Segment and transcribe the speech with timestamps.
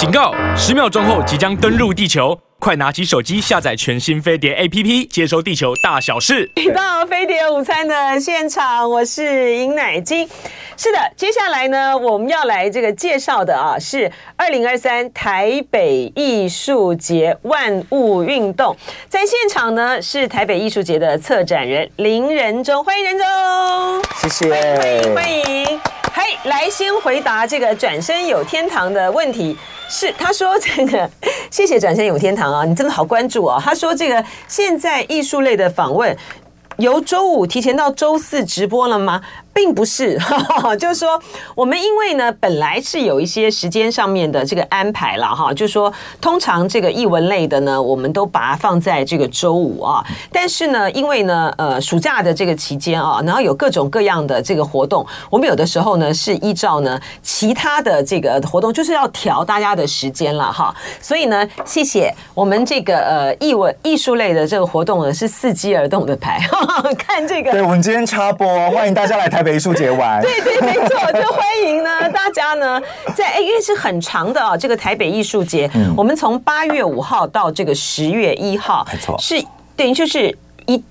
[0.00, 0.32] 警告！
[0.56, 6.50] 十秒钟后即将登陆地球，快拿起手机下载全新飞碟 APP，接收地球大小事。
[6.74, 10.26] 到飞碟午餐的现场，我是尹乃金。
[10.74, 18.74] 是的，接下来呢，我们要来这个介绍的啊，是二零二三台北艺术节万物运动。
[19.06, 23.26] 在现场呢，是台北艺术节的策展人林仁忠，欢迎仁忠，
[24.22, 24.48] 谢谢，
[24.78, 25.99] 欢迎欢迎。
[26.22, 29.56] 嘿，来先回答这个转身有天堂的问题。
[29.88, 31.10] 是，他说这个，
[31.50, 33.58] 谢谢转身有天堂啊，你真的好关注啊。
[33.58, 36.14] 他说这个现在艺术类的访问，
[36.76, 39.22] 由周五提前到周四直播了吗？
[39.52, 40.18] 并不是，
[40.78, 41.20] 就是说，
[41.54, 50.04] 我们因为呢，本来是有一些时间上面的这个安排了哈，就是说，通常这个译文类的呢，我们都把它放在这个周五啊。
[50.32, 60.74] 但是呢，因为呢，呃，暑假的这个期间啊，然后有各种各样的这个活动，我们有的时候呢是依照呢其他的这个活动，就是要调大家的时间了哈。
[61.00, 66.40] 所以呢，谢谢我们这个呃艺文艺术类的这个活动呢是伺机而动的牌，
[66.96, 67.52] 看这个。
[67.52, 69.50] 对，我们今天插播，欢迎大家来台北。
[69.50, 72.80] 艺术节玩， 对对，没错，就欢迎呢，大家呢，
[73.14, 79.44] 在哎，因为是很长的啊，这个台北艺术节，嗯、我们从八月五号到这个十月一号，没错，是
[79.76, 80.34] 等于就是
[80.66, 80.82] 一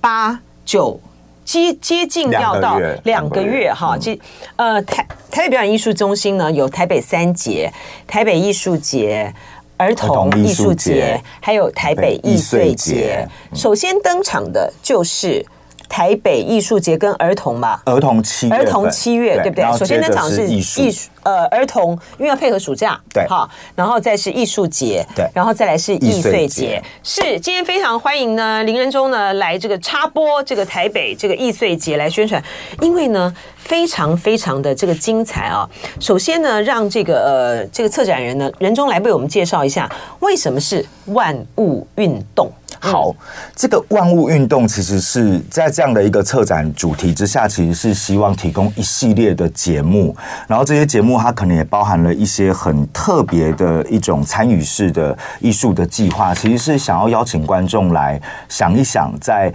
[0.00, 1.00] 八九
[1.44, 4.16] 接接近要到两个月哈，这
[4.56, 7.72] 呃台台北表演艺术中心呢有台北三节，
[8.06, 9.34] 台北艺术节、
[9.76, 13.26] 儿童艺术节，还有台北艺穗节。
[13.54, 15.44] 首先登场的就是。
[15.88, 19.64] 台北艺术节跟儿童嘛，儿童七儿童七月对不对？
[19.78, 26.82] 首先那场是艺术，呃，儿童因为要配合暑假，对，好，然后再是艺术节，对，然后再来是艺穗节。
[27.02, 32.42] 是今天非常欢迎呢，林仁忠呢来这个插播这个台北这个艺穗节来宣传，
[32.80, 35.68] 因为呢非常非常的这个精彩啊。
[35.98, 42.50] 首先呢，让这个呃这个策展人呢仁忠来为我们介绍一下为什么是万物运动。
[42.80, 43.14] 好，
[43.54, 50.16] 这个万物运动其实是在这样的一个策展主题之下，其实是希望提供一系列的节目，
[50.46, 59.52] 然后这些节目它可能也包含了一些很特别的一种参与式的艺术的计划，其实是想要邀请观众来想一想在。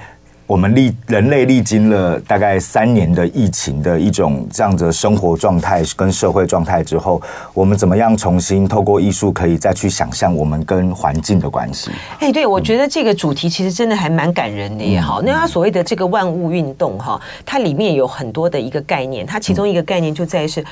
[0.54, 7.20] 我们历人类历经了大概三年的疫情的一种这样的生活状态跟社会状态之后，
[7.56, 11.90] 我们怎么样重新透过艺术可以再去想象我们跟环境的关系？
[12.20, 15.24] 哎，对，我觉得这个主题其实真的还蛮感人的也好。
[15.24, 20.64] 那它所谓的这个万物运动哈，它里面有很多的一个概念，它其中一个概念就在于是。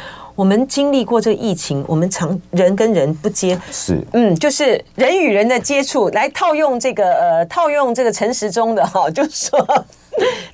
[0.41, 4.02] 我们经历过这个疫情，我们常人跟人不接，是。
[4.13, 9.59] 嗯，就是人与人的接触，来套用这个呃，套用这个陈时中的哈， 就是说，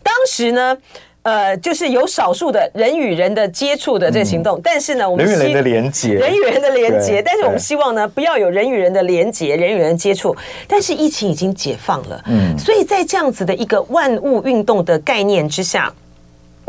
[0.03, 0.77] 当时呢，
[1.21, 10.35] 呃，就是有少数的人与人的接触的这个行动，嗯、但是呢，我们人与人的连接，人与人的连接，但是我们希望呢，不要有人与人的连接，人与人接触，
[10.67, 15.93] 但是疫情已经解放了，嗯，所以在这样子的一个万物运动的概念之下。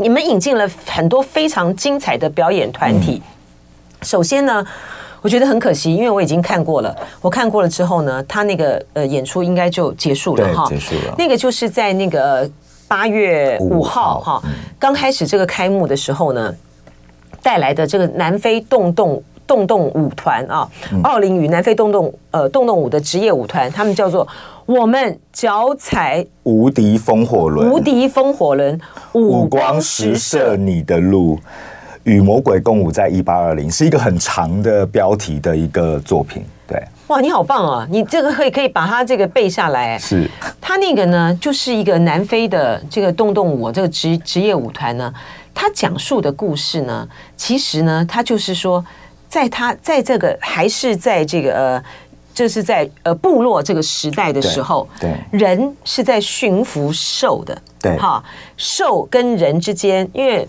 [0.01, 3.21] 你们引进了很多非常精彩的表演团体。
[4.01, 4.65] 首先呢，
[5.21, 6.95] 我觉得很可惜，因为我已经看过了。
[7.19, 10.65] 我看过了之后呢，他那个呃演出应该就结束了哈。
[10.69, 11.13] 结束了。
[11.17, 12.49] 那个就是在那个
[12.87, 14.41] 八月五号哈，
[14.79, 16.55] 刚开始这个开幕的时候呢，
[17.43, 19.21] 带来的这个南非洞洞。
[19.45, 20.69] 洞洞舞团啊，
[21.01, 24.25] 奥林与南非洞洞呃洞洞舞的职业舞团，他们叫做。
[24.69, 28.79] 我们脚踩无敌风火轮，无敌风火轮，
[29.13, 31.39] 五光十色你的路，
[32.03, 36.45] 与魔鬼共舞，在一八二零是一个很长的标题的一个作品。
[36.67, 37.87] 对，哇，你好棒啊！
[37.89, 39.97] 你这个可以可以把它这个背下来。
[39.97, 40.29] 是，
[40.61, 45.11] 他那个呢，就是一个南非的这个动动舞这个职职业舞团呢，
[45.51, 48.85] 他讲述的故事呢，其实呢，他就是说，
[49.27, 51.83] 在他在这个还是在这个呃。
[52.39, 58.23] 就是在呃部落这个时代的时候，对，对人是在驯服兽的，对哈，
[58.55, 60.47] 兽跟人之间，因为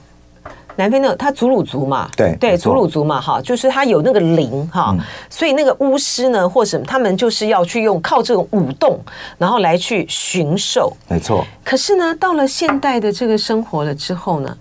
[0.77, 8.97] 南非那个他祖鲁族嘛，对对，祖鲁族嘛哈，就是他有那个灵哈，嗯、所以那个巫师呢或什么，他们就是要去用靠这种舞动，
[9.37, 11.45] 然后来去驯兽，没错。
[11.65, 14.57] 可是呢，到了现代的这个生活了之后呢，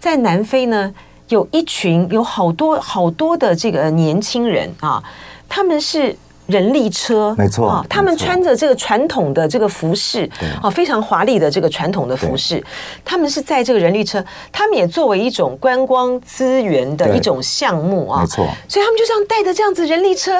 [0.00, 0.92] 在南非呢，
[1.28, 5.00] 有一群有好多好多的这个年轻人啊，
[5.48, 6.16] 他们是。
[6.52, 10.28] 人力车，没错啊，他们穿着这个传统的这个服饰，
[10.62, 12.62] 啊，非常华丽的这个传统的服饰，
[13.04, 14.22] 他们是在这个人力车，
[14.52, 20.30] 他们也作为一种观光资源的一种项目啊，没错，所以他们就这样带着这样子人力车，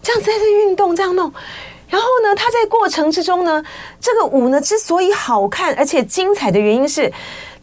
[0.00, 1.30] 这样子在这运动，这样弄，
[1.88, 3.62] 然后呢，他在过程之中呢，
[4.00, 7.12] 这个舞呢之所以好看而且精彩的原因是。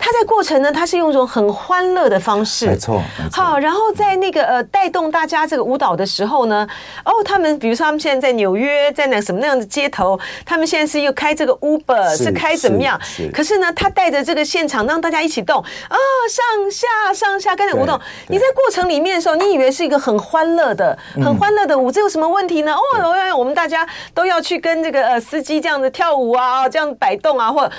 [0.06, 3.02] 他在过程呢，他是用一种很欢乐的方式，没错，
[3.32, 6.68] 好，然后在那个呃带动大家这个舞蹈的时候呢，
[7.06, 13.00] 哦，他们比如说他们现在在纽约，在那什么那样的街头，他们现在是又开这个 Uber，是，是开怎么样？
[13.02, 15.96] 是是可是呢，他带着这个现场让大家一起动啊，
[16.30, 17.98] 上下上下跟着舞动。
[18.28, 22.74] 你在过程里面的时候，你以为是一个很欢乐的、很欢乐的舞，这有什么问题呢？
[22.74, 27.72] 哦，原来我们大家都要去跟这个呃司机这样子跳舞啊，这样摆动啊，或者，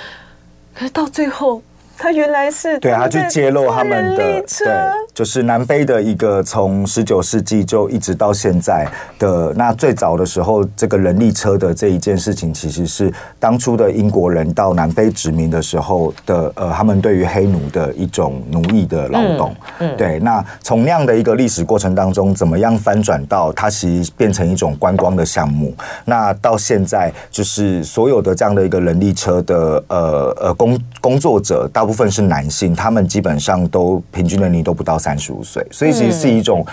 [0.73, 1.61] 可是到最后。
[1.97, 4.67] 他原来是对，他去揭露他们的对，
[5.13, 8.85] 就是南非的一个从十九世纪就一直到现在
[9.17, 19.55] 的那最早的时候，这个人力车的这一件事情，其实是当初的英国人到南非殖民的时候的呃，他们对于黑奴的一种奴役的劳动。
[19.79, 20.19] 嗯，对。
[20.19, 25.73] 那从那样的一个历史过程当中，怎么样翻转到它其实变成一种观光的项目？
[26.03, 31.84] 那到现在就是所有的这样的一个人力车的呃呃工工作者到。
[31.85, 36.65] 大部分是男性，他们基本上都平均年龄都不到三十五岁，所以其实是一种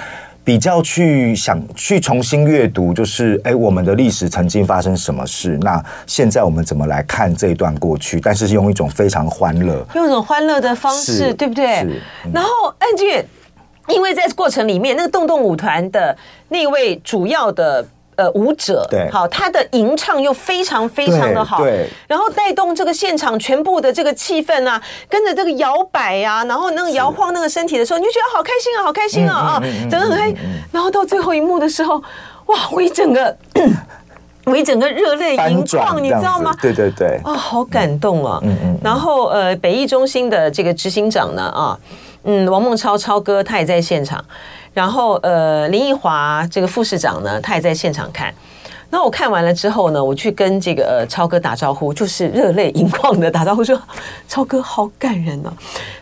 [0.43, 5.59] 比较去想去重新阅读，就是哎，我们的历史曾经发生什么事？
[5.61, 8.19] 那现在我们怎么来看这一段过去？
[8.23, 11.87] 但是用一种非常欢乐，用一种欢乐的方式，对不对？
[12.33, 13.23] 然后，安俊
[13.89, 16.17] 因为在过程里面，那个洞洞舞团的
[16.49, 17.87] 那位主要的。
[18.23, 30.37] 呃，舞者对，好，他的吟唱又非常非常的好，对，然后带动这个现场全部的这个气氛啊，跟着这个摇摆呀，然后那个摇晃那个身体的时候，你就觉得好开心啊，好开心啊啊，整个很开心。
[30.71, 31.97] 然后到最后一幕的时候，
[32.47, 33.37] 哇，我一整个，
[34.45, 36.55] 我一整个热泪盈眶，你知道吗？
[36.63, 38.39] 对对对，啊，好感动啊。
[38.45, 38.79] 嗯嗯。
[38.85, 41.77] 然后呃，北艺中心的这个执行长呢，啊，
[42.23, 44.25] 嗯，王孟超超哥他也在现场。
[44.73, 48.33] 然后，呃，林奕华这个副市长呢，他也在现场看。
[48.91, 53.81] 那我看完了之后呢，我去跟这个超哥打招呼，就是热泪盈眶的打招呼说，
[54.29, 55.53] 超哥好感人啊。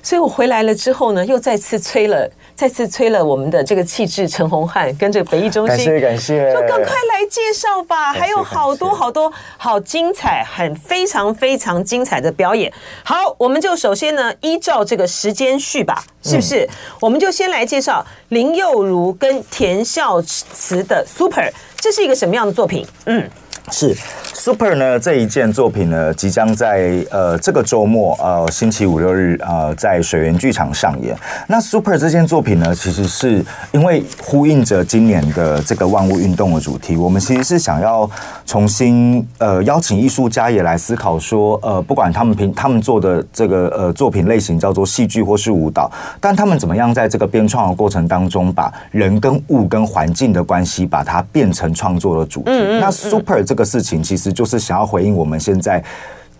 [0.02, 2.30] 所以我回来了之后呢，又再次催了。
[2.56, 12.70] 再次催了我们的这个气质陈红汉跟这个北艺中心，感谢感谢，就赶快来介绍吧，还有好多好多好精彩，很非常非常精彩的表演。
[13.02, 16.68] 好，我们就首先呢，依照这个时间序吧，是不是？
[17.00, 22.86] 我们就先来介绍林佑如跟田孝慈的 Super，这是一个什么样的作品？
[23.06, 23.26] 嗯。
[23.70, 23.96] 是
[24.34, 31.16] Super 呢，这一件作品呢，即将在呃这个周末呃星期五六日呃在水源剧场上演。
[31.46, 38.08] 那 Super 这件作品呢，其实是因为呼应着今年的这个万物运动的主题，我们其实是想要
[38.46, 52.50] 重新呃邀请艺术家也来思考说，呃不管他们平他们做的这个呃作品类型叫做戏剧或是舞蹈，但他们怎么样在这个编创的过程当中，把人跟物跟环境的关系，把它变成创作的主题。
[52.50, 53.70] 嗯嗯嗯那 Super 这个。
[53.70, 55.80] 事情其实就是想要回应我们现在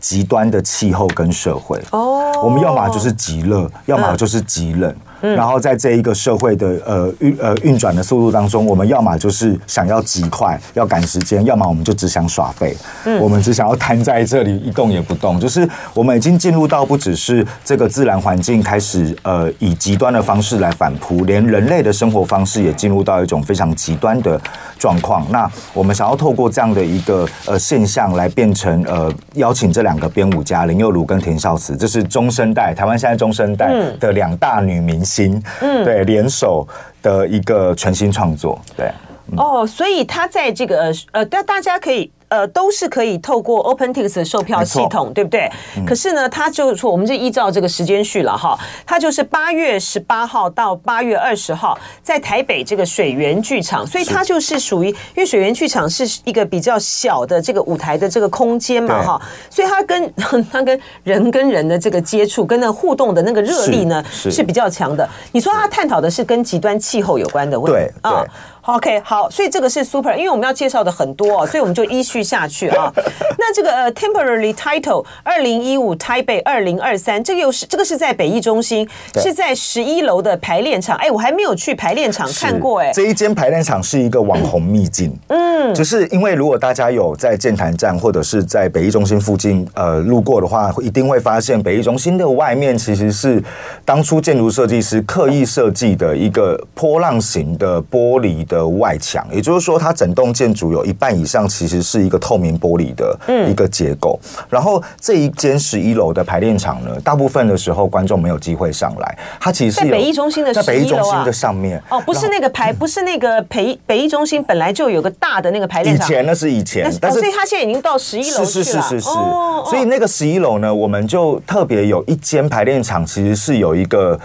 [0.00, 1.80] 极端的气候跟社会。
[1.92, 4.92] 哦，我们要么就是极热，要么就是极冷。
[5.20, 12.76] 然后在这一个社会的呃运呃运转的速度当中，我们要么就是想要极快，要赶时间；要么我们就只想耍废。
[13.04, 15.38] 嗯，我们只想要瘫在这里一动也不动。
[15.38, 24.40] 就是我们已经进入到不只是这个自然环境开始呃以极端的方式来反扑，连人类的生活方式也进入到一种非常极端的
[24.78, 25.26] 状况。
[25.30, 35.09] 那我们想要透过这样的一个呃现象来变成呃邀请这两个编舞家林佑如跟田孝慈，这是中生代台湾现在中生代的两大女明星。
[35.10, 36.66] 新，嗯，对，联手
[37.02, 38.90] 的一个全新创作，对，
[39.36, 42.10] 哦，所以他在这个呃，但大家可以。
[42.30, 45.50] 呃，都是可以透过 OpenTix 的售票系统，对不对？
[45.76, 48.56] 嗯、可是呢，它就是说，我们就依照这个时间序了哈，
[48.86, 60.14] 它就是八月十八号到八月二十号，在台北这个水源剧场，所以它就是属于，因为水源剧场是一个比较小的这个舞台的这个空间嘛哈，所以它跟
[60.52, 65.08] 它跟人跟人的这个接触，跟那互动的那个热力呢是，是比较强的。
[65.32, 68.24] 你说它探讨的是跟极端气候有关的问题啊。
[68.66, 72.92] OK，好，所以这个是 super，因为我们要介绍的很多， 所以我们就依序下去啊。
[73.38, 80.96] 那这个呃，temporary title，二零一五台北二零二三，这个又是这个是在北艺中心，是在十一楼的排练场。
[80.98, 82.92] 哎，我还没有去排练场看过哎。
[82.92, 93.42] 这一间排练场是一个网红秘境，嗯，就是因为如果大家有在剑潭站或者是在北艺中心附近呃路过的话，一定会发现北艺中心的外面其实是
[93.86, 98.46] 当初建筑设计师刻意设计的一个波浪形的玻璃。
[98.50, 103.16] 的外墙，也就是说，它整栋建筑有一半以上其实是一个透明玻璃的
[103.48, 104.18] 一个结构。
[104.36, 109.18] 嗯、然后这一间十一楼的排练场呢，大部分的时候观众没有机会上来。
[109.38, 116.04] 它其实是在北艺中心的在北艺中心的上面哦，不是那个排，不是那个北北艺中心本来就有个大的那个排练场。
[116.04, 119.08] 以前那是以前，但是、哦、所以它现在已经到十一楼是是是是是。
[119.10, 124.18] 哦、所以那个十一楼呢，我们就特别有一间排练场，其实是有一个。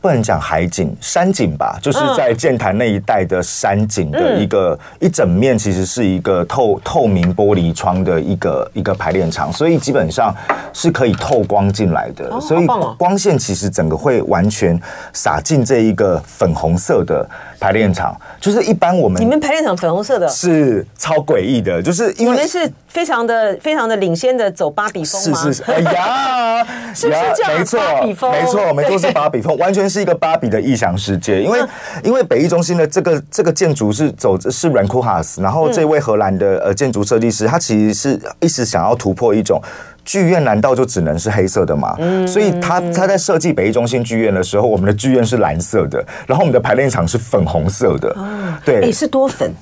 [0.00, 10.34] 不能讲海景，山景吧，就是在剑潭那一带的山景的一个、嗯、一整面，其实是一个透透明玻璃窗的一个一个排练场，所以基本上
[10.72, 14.80] 是可以透光进来的，哦、所以光线其实整个会完全
[15.12, 17.28] 洒进这一个粉红色的
[17.60, 25.42] 排练场，就是一般我们你们排练场粉红色的，是超诡异的，就是因为你们是非常的非常的领先的走芭比风吗？
[25.42, 27.18] 是是是，哎呀， 是不是？
[27.58, 31.42] 没错，没错，没错，是芭比风， 完全是一个芭比的异想世界。
[31.42, 31.60] 因为
[32.04, 39.60] 因为北艺中心的这个这个建筑是走是 Rancourhaus，然后这位荷兰的呃建筑设计师，他其实是一直想要突破一种。
[40.08, 41.94] 剧院难道就只能是黑色的吗？
[41.98, 48.08] 嗯，所以他他在设计北艺中心剧院的时候，我们的剧院是蓝色的，然后我们的排练场是粉红色的。
[48.16, 48.24] 哦，
[48.64, 49.52] 对，哎，是多粉。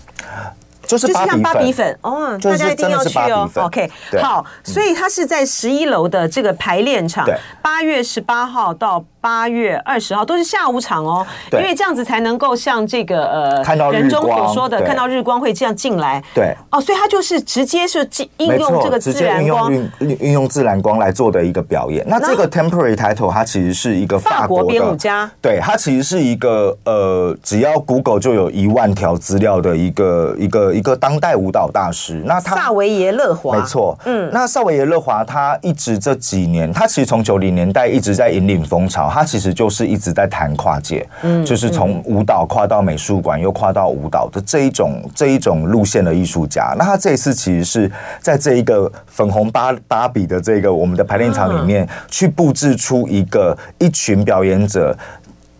[0.86, 1.98] 就是像芭比粉。
[2.02, 3.48] 哦，大家一定要去哦。
[3.56, 3.90] OK，
[4.22, 7.26] 好，所以它是在十一楼的这个排练场，
[7.60, 13.26] 八月十八号到八月二十号都是下午场哦，因为这样子才能够像这个
[13.64, 16.22] 呃，人中所说的看到日光会这样进来。
[16.32, 19.90] 对，哦，所以它就是直接是应用这个自然光，运
[20.20, 22.04] 运用自然光来做的一个表演。
[22.06, 30.72] 那这个 Temporary Title 它其实是一个法国编舞家，对，它其实是一个呃，只要 Google 就有一万条资料的一个一个。
[30.76, 46.74] 一个当代舞蹈大师，那他萨维耶勒华，没错，嗯，那萨维耶勒华他一直这几年，他其实从九零年代一直在引领风潮，他其实就是一直在谈跨界，嗯，就是从舞蹈跨到美术馆，又跨到舞蹈的这一种这一种路线的艺术家。
[46.78, 47.90] 那他这一次其实是
[48.20, 54.96] 在这一个粉红芭芭比的这个我们的排练场里面，去布置出一个一群表演者。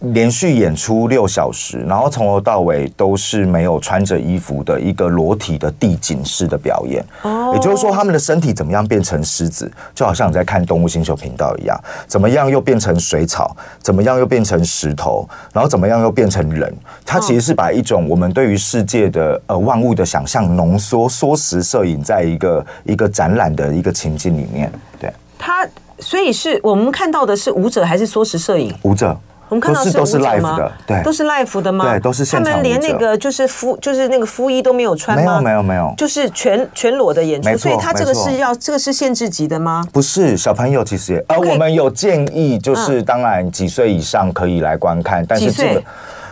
[0.01, 7.03] 连续演出六小时，然后从头到尾都是没有穿着衣服的一个裸体的地景式的表演。
[7.23, 16.73] 哦，也就是说，他们的身体怎么样变成狮子，就好像你在看动物星球频道一样，怎么样又变成水草，怎么样又变成石头，然后怎么样又变成人。
[17.05, 24.71] 它其实是把一种我们对于世界的呃万物的想象浓缩缩时摄影在一个一个展览的一个情境里面。
[25.01, 25.67] 对，它
[25.99, 28.75] 所以是我们看到的是舞者还是缩时摄影？
[28.83, 29.19] 舞者。
[29.49, 31.85] 我们看到是都是 live 的，对，都是 live 的吗？
[31.89, 32.53] 对，都是现场。
[32.53, 35.41] 他们连那个就是肤，就是那个肤衣都没有穿吗？
[35.41, 37.57] 没有，没有，没有，就是全全裸的演出。
[37.57, 39.85] 所以他这个是要这个是限制级的吗？
[39.93, 45.83] 不是，小朋友其实也，呃，我们有建议，就是当然几岁以上可以来观看，但是这个。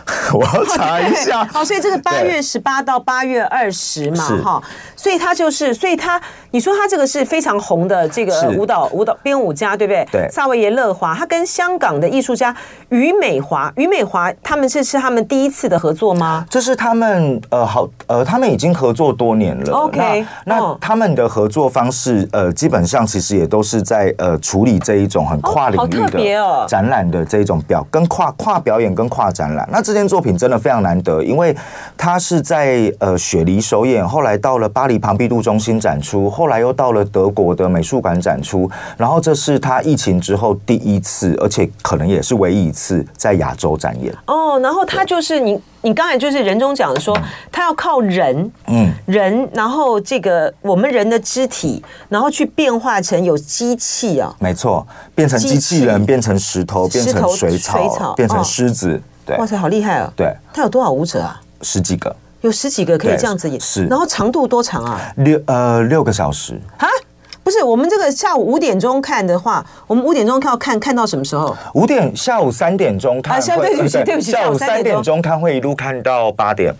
[0.33, 1.43] 我要查一下。
[1.51, 4.63] 好，所以这个八月十八到八月二十嘛，哈，
[4.95, 6.21] 所以他就是，所以他，
[6.51, 10.07] 你说他这个是非常红的这个舞蹈舞蹈编舞家，对不对？
[10.11, 10.29] 对。
[10.29, 12.55] 萨维耶勒华，他跟香港的艺术家
[12.89, 16.45] 于美华，于美华他们这是他们第一次的合作吗？
[16.49, 19.73] 这是他们呃好呃，他们已经合作多年了。
[19.73, 29.67] OK，那，那他们的合作方式呃，基本上其实也都是在呃处理这一种很跨领域的展览的这一种表跟跨跨表演跟跨展览。
[29.71, 29.94] 那这。
[29.95, 31.55] 这件作品真的非常难得，因为
[31.95, 44.13] 它是在呃雪梨首演，后来到了巴黎庞毕度中心展出，后来又到了德国的美术馆展出，然后这是他疫情之后第一次，而且可能也是唯一一次在亚洲展演。
[44.27, 47.17] 哦，然后他就是你，你刚才就是人中讲的说，
[47.49, 54.85] 他要靠人，嗯，人，然后这个我们人的肢体，然后去变化成有机器啊，没错，
[55.15, 59.01] 变成机器人，变成石头，变成水草，变成狮子。
[59.25, 60.11] 对哇塞，好厉害啊！
[60.15, 61.41] 对，他有多少舞者啊？
[61.61, 63.59] 十几个，有十几个可以这样子演。
[63.59, 65.01] 是，然后长度多长啊？
[65.17, 66.87] 六呃六个小时啊？
[67.43, 71.55] 不是，我们这个下午五点钟看的话，我们五点钟看看看到什么时候？
[71.75, 76.73] 五点下午三点钟看会，对不起对不起，下午三点钟看会一路看到八点。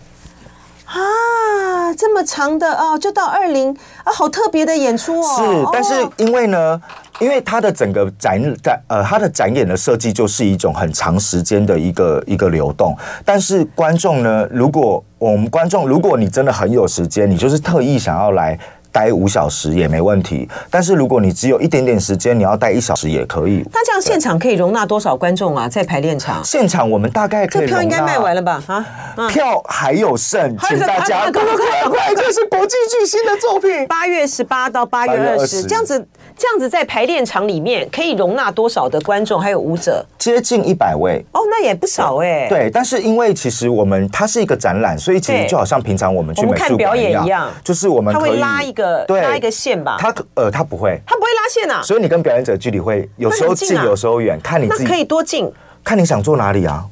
[0.86, 5.36] 啊，这么长的哦，就到二零啊，好特别的演出哦。
[5.36, 6.80] 是，但是因为呢。
[7.18, 12.94] 因为它的整个展展呃，它的展演的设计就是一种很长时间的一个一个流动。
[13.24, 18.58] 但是观众呢，如果我们观众，如果你真的很有时间，你就是特意想要来
[18.96, 20.48] 待五小时也没问题。
[20.70, 23.62] 但是如果你只有一点点时间，你要待一小时也可以。
[23.70, 25.68] 那这样现场可以容纳多少观众啊？
[25.68, 26.42] 在排练场？
[26.42, 27.66] 现场我们大概可以。
[27.66, 28.62] 这票应该卖完了吧？
[28.66, 32.14] 啊，票还有剩，请大家 快快快！
[32.14, 33.86] 这是国际巨星的作品。
[33.86, 36.08] 八月十八到八月二十，这样子。
[36.38, 40.04] 这样子在排练场里面可以容纳多少的观众还有舞者？
[40.18, 42.48] 接近一百位哦，那也不少哎、欸。
[42.48, 49.96] 对，但是因为其实我们它是一个展览，所以其实就好像平常我们去美术馆看表演一样，就是我们他会拉一个对拉一个线吧？
[49.98, 51.82] 他呃他不会，他不会拉线啊。
[51.82, 54.84] 所以你跟表演者距离会有时候近，有时候远，看你自己。
[54.84, 55.50] 那可以多近？
[55.82, 56.84] 看你想坐哪里啊。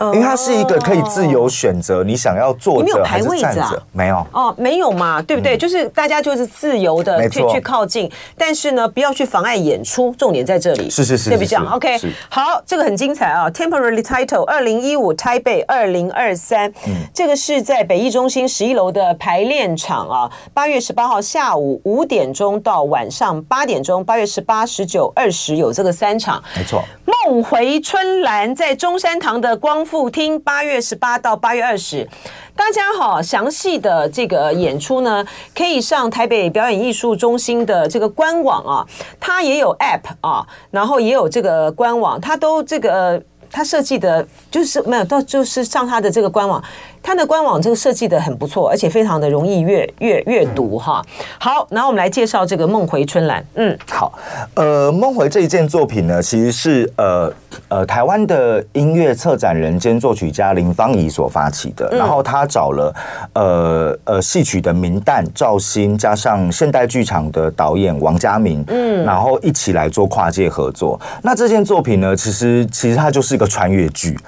[0.00, 3.82] 因为它是一个可以自由选择，你想要坐着还是站着？
[3.92, 5.56] 没有哦，没有嘛，对不对？
[5.56, 10.88] 就是大家就是自由的去去靠近，但是呢，不要去妨碍演出，重点在这里。
[10.88, 16.72] 是是是，对不对？OK，好，这个很精彩啊！Temporary Title 二零一五台北二零二三，
[17.12, 20.30] 这个是在北艺中心十一楼的排练场啊。
[20.54, 26.82] 八月十八号下午五点钟到晚上八点钟，八月十八、十九、二十有这个三场，没错。
[27.24, 32.06] 梦回春兰在中山堂的光复厅，八月十八到八月二十，
[32.54, 35.24] 大家好，详细的这个演出呢，
[35.56, 38.86] 可以上台北表演艺术中心的这个官网啊，
[39.18, 46.62] 它也有 App 啊，然后也有这个官网，它都这个它设计的，就是没有到就是上它的这个官网。
[47.02, 51.02] 它的官网这个设计的很不错，而且非常的容易阅阅阅读哈。
[51.38, 53.40] 好，然后我们来介绍这个《梦回春兰》。
[53.54, 54.12] 嗯，好，
[54.54, 57.32] 呃，《梦回》这一件作品呢，其实是呃
[57.68, 61.88] 呃台湾的音乐策展人兼作曲家林芳仪所发起的。
[61.90, 62.94] 然后他找了
[63.34, 71.00] 呃呃戏曲的名旦赵鑫，加上现代剧场的导演王家明，嗯，然后一起来做跨界合作。
[71.22, 74.18] 那这件作品呢，其实其实它就是一个穿越剧，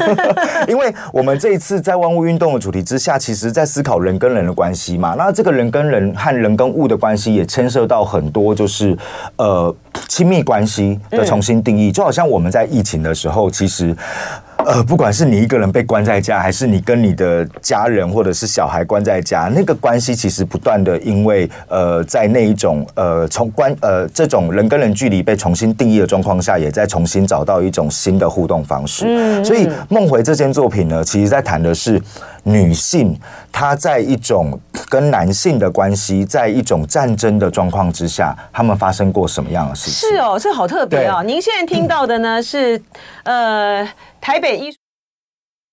[0.68, 5.14] 因为我们这一次在万动物运动的主题之下，其实在思考人跟人的关系嘛。
[5.16, 8.98] 那这个人跟人和人跟物的关系，也牵涉到很多，就是
[9.36, 9.72] 呃
[10.08, 11.90] 亲密关系的重新定义。
[11.92, 13.96] 就好像我们在疫情的时候，其实。
[14.66, 29.06] 呃，不管是你一个人被关在家，还是你跟你的家人或者是小孩关在家，那个关系其实不断的因为呃，在那一种呃从关呃这种人跟人距离被重新定义的状况下，也在重新找到一种新的互动方式。
[29.08, 31.98] 嗯，所以《梦回》这件作品呢，其实在谈的是
[32.42, 33.18] 女性
[33.52, 40.10] 她在一种跟男性的关系，在一种战争的状况之下，他们发生过什么样的事情？
[40.10, 41.22] 是哦，这好特别哦。
[41.22, 42.80] 您现在听到的呢是
[43.24, 43.88] 呃。
[44.22, 44.70] 台北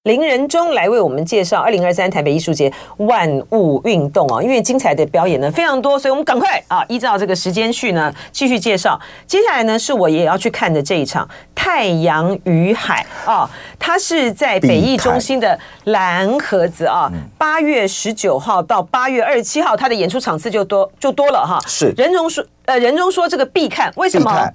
[0.07, 8.97] 林仁忠来为我们介绍二零二三台北艺术节万物运动啊，因为精彩的表演呢非常多，所以我们赶快啊，依照这个时间序呢继续介绍。
[9.27, 21.59] 接下来呢是我也要去看的这一场《太阳与海》啊，它是在北艺中心的蓝盒子啊，八月十九号到八月二十七号，它的演出场次就多就多了哈。
[21.67, 24.49] 是仁忠说，呃，仁忠说这个必看，为什么？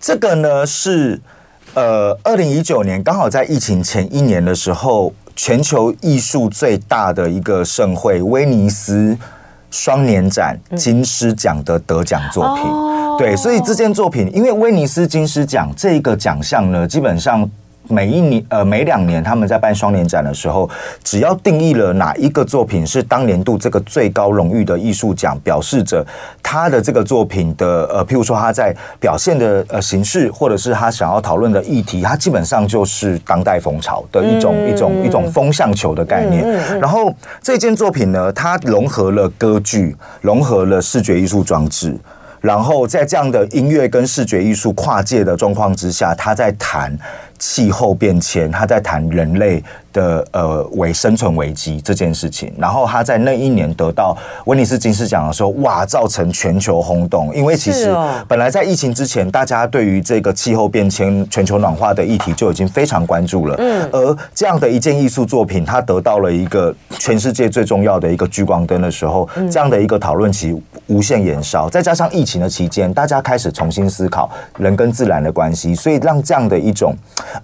[0.00, 1.20] 这个呢是。
[1.74, 9.16] 呃，二零一九年刚好在疫情前一年的时候，全球艺术最大的一个盛会——威尼斯
[9.70, 12.64] 双年展金狮奖的得奖作品。
[12.66, 17.48] 嗯、对，所以这件作品，因为威尼斯金狮奖这个奖项呢，基本上。
[17.90, 20.68] 每一年，呃，每两年他们在办双年展的时候，
[21.02, 26.06] 只要定义了哪一个作品是当年度这个最高荣誉的艺术奖，表示着
[26.42, 36.44] 他的这个作品的，呃，譬如说他在表现的呃形式，或者是他想要讨论的议题，它基本上就是当代风潮的一种、嗯、一种一种风向球的概念。
[36.44, 41.96] 嗯嗯嗯、然后这件作品呢，它融合了歌剧，融合了视觉艺术装置。
[42.40, 46.96] 然后在这样的音乐跟视觉艺术跨界的状况之下，他在谈
[47.38, 52.52] 气候变迁，他在谈人类的呃为生存危机这件事情。
[52.58, 57.34] 然后他在那一年得到威尼斯金狮奖的时候，哇，造成全球轰动。
[57.34, 57.94] 因为其实
[58.28, 63.54] 本来在疫情之前，大家对于这个气候变迁、全球暖化的议题就已经非常关注了。
[63.58, 71.70] 嗯，而这样的一件艺术作品，它得到了一个全世界最重要的一个聚光灯的时候，这样的一个讨论其实无限延烧。
[71.70, 76.94] 再加上疫情的期间，大家开始重新思考人跟自然的关系，所以让这样的一种，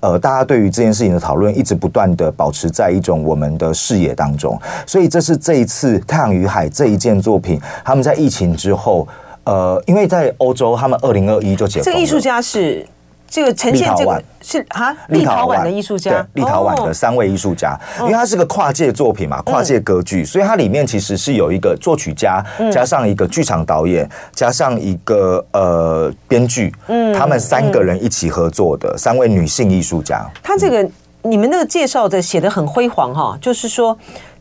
[0.01, 4.61] 呃，大家对于这件事情的讨论一直不断的保持在一种我们的视野当中。
[4.87, 9.09] 所以这是这一次《太阳与海》这一件作品，他们在疫情之后，
[9.45, 11.85] 呃，因为在欧洲，他们二零二一就解封了。
[11.85, 12.87] 这个艺术家是。
[13.29, 15.63] 这个呈现这个是啊，立陶宛。
[15.65, 30.25] 的艺术家，立陶宛的三位艺术家，因为它是个跨界作品嘛，跨界歌剧，所以它里面其实是有一个作曲家，加上一个剧场导演，加上一个呃编剧，嗯，他们三个人一起合作的三位女性艺术家。
[30.43, 30.89] 他这个
[31.23, 33.97] 你们那个介绍的写的很辉煌哈，就是说。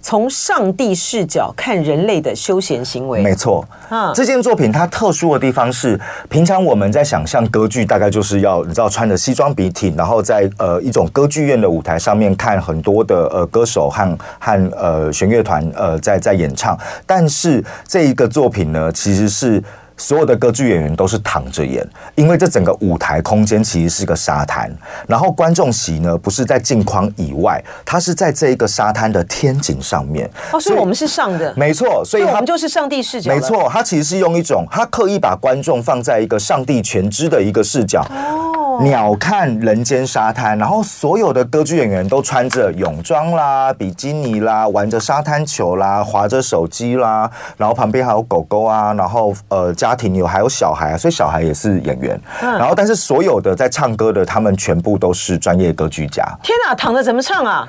[0.08, 3.68] 从上帝视角看人类的休闲行为，没错。
[3.90, 16.78] 嗯，这件作品它特殊的地方是，平常我们在想象歌剧，大概就是要你知道穿着西装笔挺，然后在呃一种歌剧院的舞台上面看很多的呃歌手和和呃弦乐团呃在在演唱。
[17.08, 19.60] 但是这一个作品呢，其实是
[19.98, 24.70] 所有的歌剧演员都是躺着演，因为这整个舞台空间其实是个沙滩，
[25.08, 30.30] 然后观众席呢不是在镜框以外，它是在这一个沙滩的天井上面。
[30.52, 33.34] 哦，所以我们是上的，没错，所以我们就是上帝视角。
[33.34, 38.06] 没错，他其实是用一种，他刻意把观众放在一个上帝全知的一个视角。
[38.10, 38.52] 哦。
[38.82, 52.20] 鸟看人间沙滩，然后所有的歌剧演员都穿着泳装啦、比基尼啦，玩着沙滩球啦，划着手机啦，然后旁边还有狗狗啊，然后呃家庭有还有小孩啊，所以小孩也是演员。
[52.42, 56.24] 然后但是所有的在唱歌的，他们全部都是专业歌剧家。
[56.42, 57.68] 天哪，躺着怎么唱啊？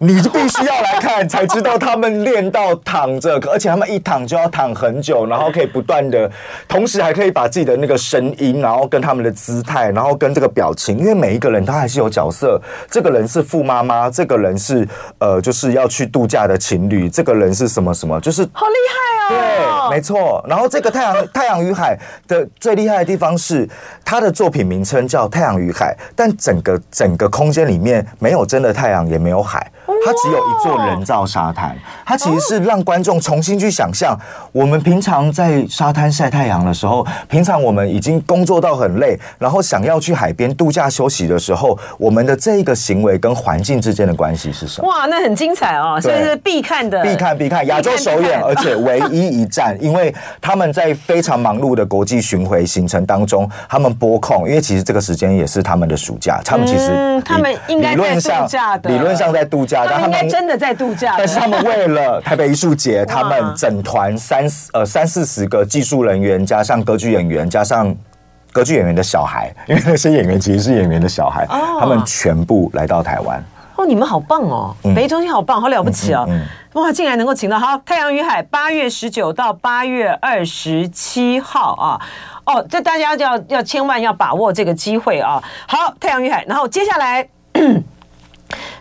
[0.00, 6.30] 你就必须要来看，才知道他们练到躺着，而且他们一躺就要躺很久，然后可以不断的，
[6.68, 14.86] 同时还可以把自己的那个声音，然后跟他们的姿态，然后跟这个表情，因为每一个人他还是有角色，这个人是富妈妈，这个人是
[15.18, 18.74] 呃就是要去度假的情侣，这个人是什么什么，就是 好厉
[19.28, 20.44] 害哦，对，没错。
[20.48, 23.68] 然后这个太阳太阳与海的最厉害的地方是，
[24.04, 29.68] 他的作品名称叫《太阳与海》，但整个整个空间里面没有真的太阳，也没有海。
[30.04, 34.18] 它只有一座人造沙滩，它其实是让观众重新去想象，
[34.52, 44.88] 我们平常在沙滩晒太阳的时候，平常我们已经工作到很累，然后想要去海边度假休息的时候，我们的这一个行为跟环境之间的关系是什么？
[44.88, 59.77] 哇，那很精彩哦，所以是必看的，必看必看，亚洲首演，而且唯一一站，因为他们在非常忙碌的国际巡回行程当中，他们拨空，因为其实这个时间也是他们的暑假，他们其实他们应该在度假的，理论上在度假。
[59.86, 67.94] 他们应该真的在度假，但是他们为了 台北艺术节，他们整团三四呃三四十个技术人员，加上歌剧演员，加上
[68.52, 73.42] 歌剧演员的小孩，因为那些演员其实是演员的小孩，他们全部来到台湾。
[73.76, 76.28] 哦，你们好棒哦，北艺中心好棒，好了不起哦！
[76.72, 82.00] 哇，竟然能够请到好《太阳与海》，八月十九到八月二十七号啊！
[82.44, 85.40] 哦，这大家要要千万要把握这个机会啊！
[85.68, 87.28] 好，《太阳与海》，然后接下来。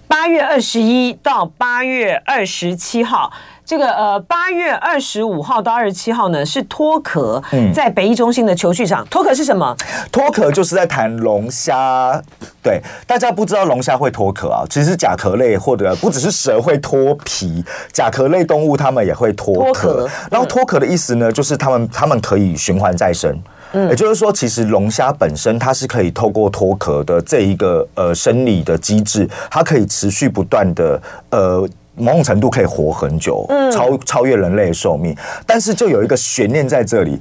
[0.08, 3.32] 八月二十一到八月二十七号，
[3.66, 7.42] 这个呃，八月二十五号到二十七号呢是脱壳，
[7.74, 9.06] 在北艺中心的球剧场。
[9.10, 9.76] 脱壳是什么？
[10.12, 12.22] 脱壳就是在谈龙虾。
[12.64, 20.10] 对，大家不知道龙虾会脱壳啊，其实甲壳类或者不只是蛇会脱皮，甲壳类动物它们也会脱壳。
[20.32, 23.38] 然后脱壳的意思呢，就是它们它们可以循环再生。
[23.74, 31.02] 也就是说，其实龙虾本身它是可以透过脱壳的这一个呃生理的机制，它可以持续不断的
[31.32, 35.16] 呃某种程度可以活很久，超超越人类的寿命。
[35.46, 37.20] 但是就有一个悬念在这里，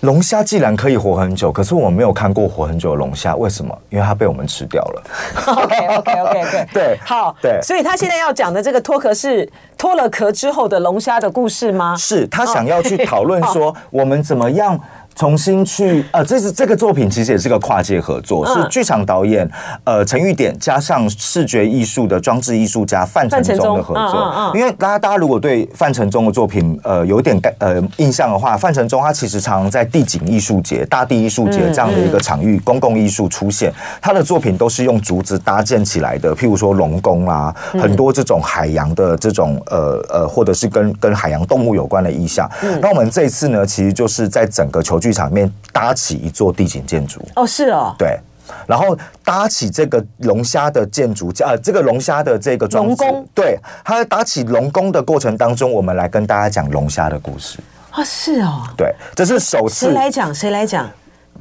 [0.00, 3.76] 龙虾既然可以活很久，可是我们没有看过活很久的龙虾，为什么？
[3.90, 5.02] 因为它被我们吃掉了。
[5.46, 9.46] OK OK OK OK 对，好对，所以他现在要讲的这个脱壳是
[9.76, 11.94] 脱了壳之后的龙虾的故事吗？
[11.96, 14.80] 是他想要去讨论说 我们怎么样。
[15.20, 19.46] 重新去呃，这是这个作品其实也是个跨界合作，是剧场导演
[19.84, 24.52] 呃陈玉典加上视觉艺术的装置艺术家范承宗的合作。
[24.54, 42.50] 因为大家大家如果对范承宗的作品呃有点感呃印象的话，范承宗他其实常常在地景艺术节、大地艺术节这样的一个场域公共艺术出现，他的作品都是用竹子搭建起来的，譬如说龙宫啊，很多这种海洋的这种呃呃或者是跟跟海洋动物有关的意象。
[42.80, 45.09] 那我们这一次呢，其实就是在整个球剧。
[45.10, 48.16] 剧场里面搭起一座地景建筑哦，是哦，对，
[48.64, 57.58] 然后搭起这个龙虾的建筑，呃，这个龙虾的这个龙宫，对，它在搭起龙宫的过程当中，我们来跟大家讲龙虾的故事
[57.90, 60.32] 啊，是哦，对，这是首次，谁来讲？
[60.32, 60.88] 谁来讲？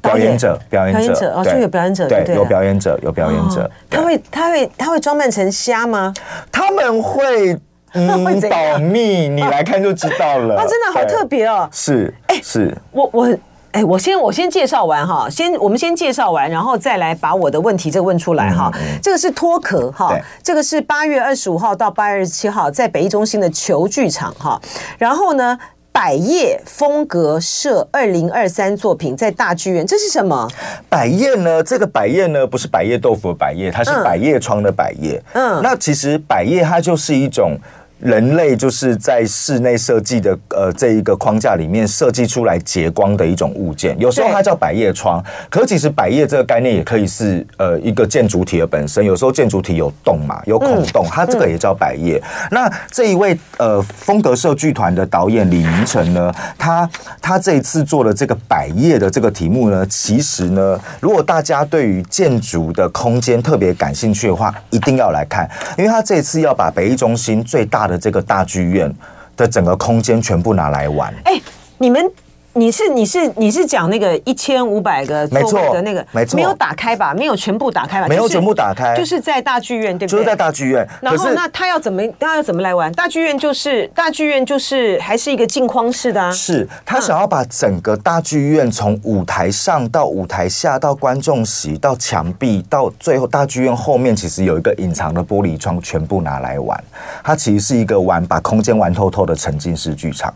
[0.01, 6.11] 表演者，表演者，哦，就有表演者，对，有表演者，有表演者，他会，他会，他会装扮成虾吗？
[6.51, 7.55] 他们会。
[7.93, 10.57] 嗯，保密，你来看就知道了。
[10.61, 11.67] 啊，真的好特别哦。
[11.71, 13.37] 是，哎，是我我
[13.71, 18.71] 哎，我先我先介绍完哈，先我们先介绍完，然后再来把我的问题这个问出来哈。
[19.01, 24.59] 这个是脱壳哈，这个是八月二十五号到八月二十七号在北艺中心的球剧场哈。
[24.97, 25.57] 然后呢，
[25.91, 30.49] 百叶风格社二零二三作品在大剧院，这是什么？
[30.89, 31.61] 百叶呢？
[31.61, 35.21] 这个百叶呢，不是百叶豆腐的百叶，它是百叶窗的百叶。
[35.33, 37.55] 嗯，那其实百叶它就是一种。
[37.99, 52.21] 人类就是在室内设计的呃这一个框架里面设计出来结光的一种物件，有时候它叫百叶窗，可其实百叶这个概念也可以是呃一个建筑体的本身，有时候建筑体有洞嘛，有孔洞，它这个也叫百叶。
[52.51, 56.89] 那这一位呃风格社剧团的导演李明成呢，他
[57.21, 68.93] 他这一次做的这个百叶的这个题目呢，其实呢，如果大家对于建筑的空间特别感兴趣的话，一定要来看，因为他这一次要把北艺中心最大的这个大剧院
[69.35, 71.13] 的整个空间全部拿来玩。
[71.25, 71.41] 哎，
[71.77, 72.09] 你们
[72.53, 77.13] 你是你是你是讲那个一千五百个座位的那个，没错，没有打开吧？
[77.13, 78.07] 没有全部打开吧？
[78.07, 80.17] 没有全部打开，就是在大剧院，对不对？
[80.17, 80.85] 就是在大剧院。
[80.99, 82.91] 然后那他要怎么他要怎么来玩？
[82.93, 86.31] 大剧院就是大剧院就是还是一个镜框式的啊。
[86.31, 96.83] 是他想要把整个大剧院从舞台上到舞台下到观众席到墙壁到最后大剧院后面其实有一个隐藏的玻璃窗，全部拿来玩。
[97.23, 100.33] 它其实是一个玩把空间玩透透的沉浸式剧场。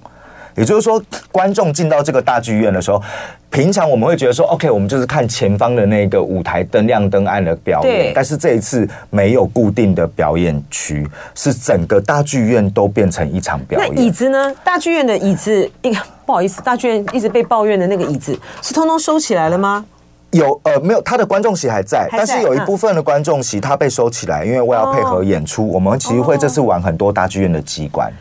[0.56, 3.02] 也就是说，观众进到这个大剧院的时候，
[3.50, 8.12] 平常我们会觉得说，OK，我们就是看前方的那个舞台灯亮灯暗的表演。
[8.14, 13.94] 但是这一次没有固定的表演区，是整个大剧院都变成一场表演。
[13.96, 14.54] 那椅子呢？
[14.64, 19.86] 大剧院的椅子，一个不好意思，大剧院一直被抱怨的那个椅子是通通收起来了吗？
[20.32, 25.68] 有呃，没有，他的观众席还在，但是有一部分的观众席他被收起来，因为我要配合演出。
[25.68, 28.12] 我们其实会这次玩很多大剧院的机关。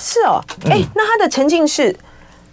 [0.00, 1.94] 是哦，哎、欸，那它的沉浸式，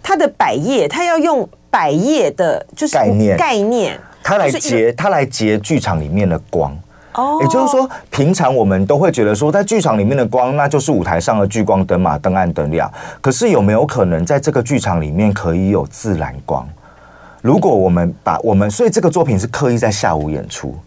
[0.03, 6.77] 它的百叶，它要用百叶的，就是概念概念，它来截，它来截剧场里面的光。
[7.13, 12.91] 哦，也就是说，平常我们都会觉得说，在剧场里面的光，那就是舞台上的聚光灯嘛，灯暗灯亮。
[13.21, 16.67] 可是有没有可能，在这个剧场里面可以有自然光？
[17.41, 20.77] 如果我们把我们，所以这个作品是刻意在下午演出，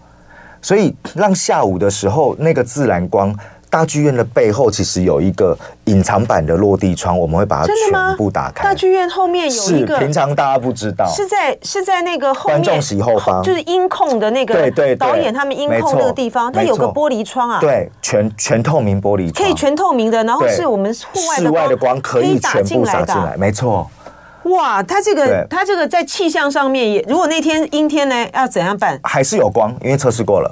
[0.60, 3.34] 所以让下午的时候那个自然光。
[3.70, 8.64] 大剧院的背后其实有一个隐藏版的落地窗，我们会把它全部打开。
[8.64, 23.88] 大剧院后面有一个，平常大家不知道，是在是在那个后面观众席后方，就是音控的那个对对导演他们音控那个地方，它有个玻璃窗啊，对，全全透明玻璃窗，可以全透明的，然后是我们户外室外的光可以全部洒进来，没错。
[24.44, 28.98] 哇，它这个它这个在气象上面也，如果那天阴天呢，要怎样办？
[29.04, 30.50] 还是有光，因为测试过了。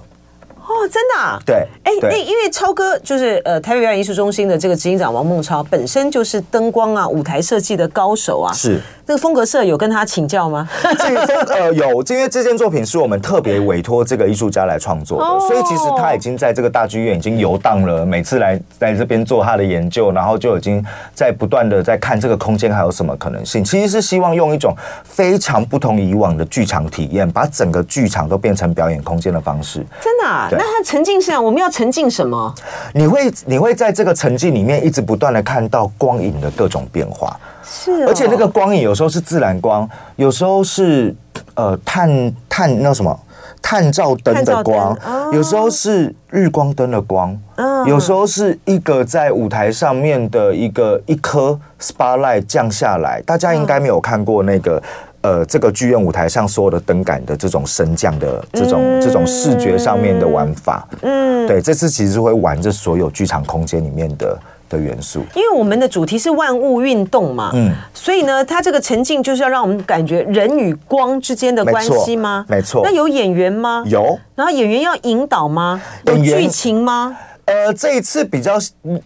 [0.68, 1.38] 哦，真的啊？
[1.46, 8.52] 对，哎，那因为超哥就是呃台北表演艺术中心的这个执行长王孟超，本身就是灯光啊、舞台设计的高手啊。
[8.52, 8.78] 是。
[9.08, 10.68] 这个风格社有跟他请教吗？
[10.98, 23.64] 这个风呃有，因为这件作品是我们特别委托这个艺术家来创作的，所以其实他已经在这个大剧院已经游荡了，每次来在这边做他的研究，然后就已经在不断的在看这个空间还有什么可能性。
[23.64, 29.82] 其实是希望用一种非常不同以往的剧场体验，把整个剧场都变成表演空间的方式。
[30.02, 30.48] 真的啊？
[30.50, 31.40] 那他沉浸式啊？
[31.40, 32.54] 我们要沉浸什么？
[32.92, 37.34] 你会你会在这个沉浸里面一直不断的看到光影的各种变化。
[37.70, 41.14] 是，而且那个光影有时候是自然光，有时候是
[41.54, 43.20] 呃探探那什么
[43.60, 44.96] 探照灯的光，
[45.32, 47.38] 有时候是日光灯的光，
[47.86, 53.20] 有时候是一个在舞台上面的一个一颗 spotlight 降下来。
[53.26, 54.82] 大家应该没有看过那个
[55.20, 60.88] 呃这个剧院舞台上所有的灯杆的这种升降的这种这种视觉上面的玩法。
[61.02, 64.38] 嗯，对，这次其实会玩这所有剧场空间里面的。
[64.68, 72.44] 的元素，因为我们的主题是万物运动嘛，嗯，所以呢，它这个沉浸就是要让我们感觉人与光之间的关系吗？
[72.48, 72.82] 没错。
[72.84, 73.82] 那有演员吗？
[73.86, 74.18] 有。
[74.34, 75.80] 然后演员要引导吗？
[76.04, 77.16] 有剧情吗？
[77.46, 78.58] 呃，这一次比较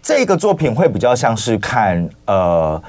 [0.03, 2.83] 这个作品会比较像是看呃。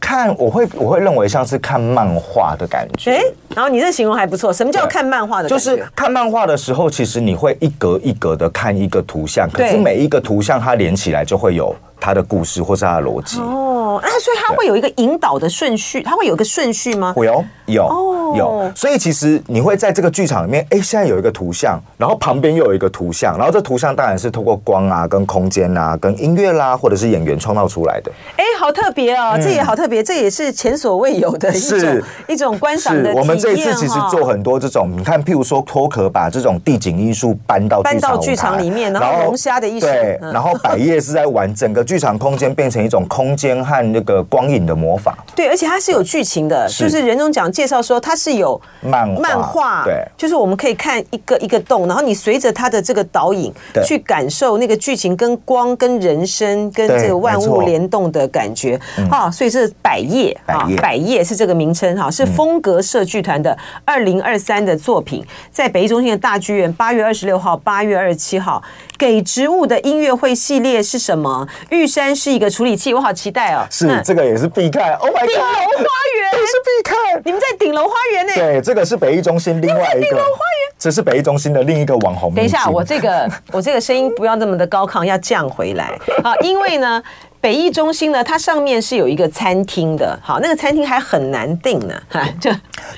[0.00, 3.16] 看，我会我会认为像是看漫画的感觉。
[3.16, 3.22] 哎，
[3.54, 4.50] 然后你这形容还不错。
[4.52, 5.70] 什么叫看漫画的感觉？
[5.70, 13.38] 就是看漫画的时候，其实你会一格一格的看一个图像，可是每一个图像它连起来就会有它的故事或是他的逻辑。
[13.40, 17.12] 哦，啊，所以他会有一个引导的顺序，他会有一个顺序吗？
[17.14, 17.86] 会有，有。
[17.86, 28.12] 哦有，所以其实你会在这个剧场里面，哎，现在有一个图像，然后旁边又有一个图像，然后这图像当然是透过光啊、跟空间啊、跟音乐啦，或者是演员创造出来的。
[28.36, 33.14] 哎，好特别哦，嗯、这也好特别，这也是前所未有的一种是 一种观赏的。
[33.14, 45.16] 我们这一次其实做很多这种，你看，譬如说脱壳把这种地景艺术搬到搬到剧场里面，然后龙虾的艺术，对，然后百叶是在玩整个剧场空间变成一种空间和那个光影的魔法。
[45.34, 48.60] 对，而且它是有剧情的，是就是任总讲介绍说它是有。
[48.82, 53.50] 漫画对，就是我们可以看一个一个洞，然后你随着它的这个导引
[53.84, 58.78] 去感受那个剧情跟光、跟人生、跟这个万物联动的感觉
[59.10, 59.30] 啊。
[59.30, 68.62] 所以是百叶啊，百叶是这个名称哈，是风格社剧团的二零二三的作品，在北艺中心的大剧院，八月二十六号、八月二十七号。
[68.98, 71.46] 给植物的音乐会系列是什么？
[71.70, 73.64] 玉山是一个处理器，我好期待哦。
[73.70, 74.94] 是，这个也是必看。
[74.94, 75.28] Oh my God！
[75.28, 75.84] 顶楼花
[76.16, 77.22] 园也是必看。
[77.24, 78.32] 你们在顶楼花园呢？
[78.34, 80.00] 对，这个是北艺中心另外一个。
[80.00, 82.34] 顶楼花园，这是北艺中心的另一个网红。
[82.34, 85.96] 等一下，我这个我这个声音不要那么的高亢，要降回来。
[86.24, 87.02] 好，因为呢。
[87.40, 92.50] 北艺中心呢，它上面是有一个餐厅的，好，那个餐厅还很难订呢，哈， 就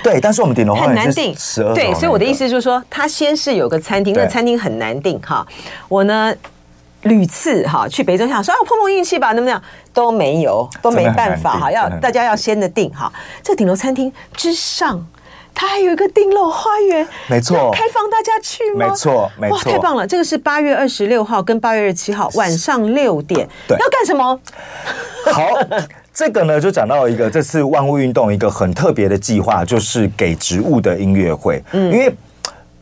[0.03, 1.35] 对，但是我们顶楼很难订，
[1.75, 5.47] 对，所以我的意思就是说，它先是有个餐厅，那个餐厅很难订，哈，
[5.89, 6.35] 我呢
[7.03, 9.61] 屡次哈去北中想说，啊，我碰碰运气吧，能不能？
[9.93, 13.13] 都没有，都没办法哈，要大家要先的定哈。
[13.43, 15.05] 这顶楼餐厅之上，
[15.55, 18.89] 它还有一个丁楼花园，没错，开放大家去吗？
[18.89, 20.07] 没错，没错，哇，太棒了！
[20.07, 24.41] 这个是八月二十六号跟八月二十七号晚上六点，对，要干什么？
[25.33, 25.49] 好，
[26.15, 32.15] 这个呢就讲到一个这次万物运动一个很特别的计划，就是给植物的音乐会，嗯，因为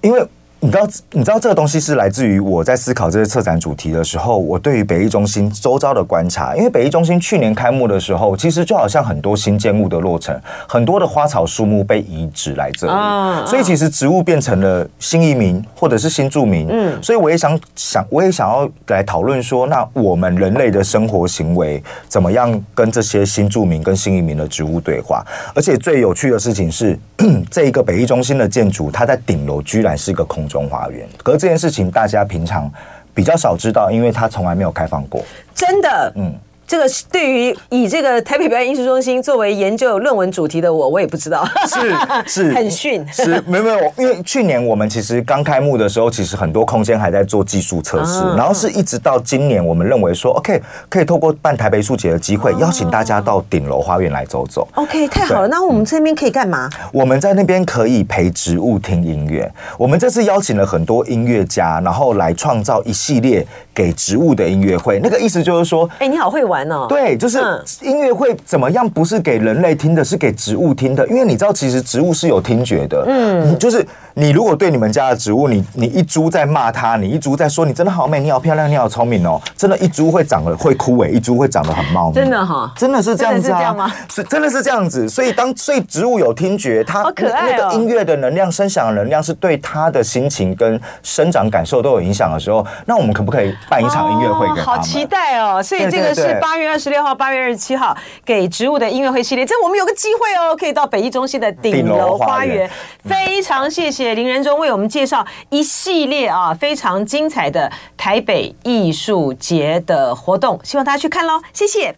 [0.00, 0.28] 因为。
[0.60, 6.56] 你知道，你知道这个东西是来自于我在思考这些策展主题的时候，我对于北艺中心周遭的观察。
[6.56, 10.36] 因为北艺中心去年开幕的时候，其实就好像很多新建物的落成，
[10.68, 16.66] 很多的花草树木被移植来这里，所以其实植物变成了新移民或者是新住民。
[16.68, 25.24] 嗯，所以我也想想，我也想要来讨论说，那我们人类的生活行为怎么样跟这些新住民跟新移民的植物对话？
[25.54, 26.98] 而且最有趣的事情是，
[27.48, 32.68] 这一个北艺中心的建筑，它在顶楼居然是一个空中华园，可是这件事情大家平常
[33.14, 35.22] 比较少知道，因为它从来没有开放过。
[35.54, 36.34] 真的，嗯。
[36.68, 54.68] 这个对于以这个台北表演艺术中心作为研究论文主题的我，我也不知道，是是 很逊，是没有没有，因为去年我们其实刚开幕的时候，其实很多空间还在做技术测试，啊、然后是一直到今年，我们认为说，OK，可以透过办台北艺术节的机会，邀请大家到顶楼花园来走走。
[54.74, 56.68] OK，太好了，那我们这边可以干嘛？
[56.92, 59.50] 我们在那边可以陪植物听音乐。
[59.78, 65.00] 我们这次邀请了很多音乐家，然后来创造一系列给植物的音乐会。
[65.02, 66.57] 那个意思就是说，哎，你好会玩。
[66.88, 67.38] 对，就是
[67.82, 68.88] 音乐会怎么样？
[68.88, 71.06] 不是给人类听的，是给植物听的。
[71.08, 73.04] 因为你知道，其实植物是有听觉的。
[73.06, 73.86] 嗯，就是
[74.20, 82.16] 你如果对你们家的植物，你你一株在骂它，你一株在说你真的好美，你好漂亮，你好聪明哦，真的，一株会长得会枯萎，一株会长得很茂密。
[82.16, 83.94] 真的哈，真的是这样子啊？
[84.10, 85.08] 是真的是这样子。
[85.08, 94.78] 所以当所以植物有听觉，它那个音乐的能量、声响的能量是对它的心情跟生长感受都有影响的时候，那我们可不可以办一场音乐会给他们？
[94.78, 95.62] 好期待哦！
[95.62, 96.36] 所以这个是。
[96.40, 102.68] 八月二十六号、八月二十七号给植物的音乐会系列，这我们有个机会哦，可以到北艺中心的顶楼花园。
[103.04, 111.94] 非常谢谢谢林仁忠为我们介绍一系列啊非常精彩的台北艺术节的活动，希望大家去看喽，谢谢。